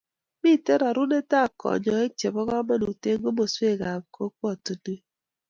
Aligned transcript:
Mitei 0.41 0.79
rarunetab 0.81 1.51
kanyoik 1.61 2.11
chebo 2.19 2.41
komonut 2.49 3.01
eng 3.09 3.21
komosweekab 3.23 4.01
kokwotinweek. 4.15 5.03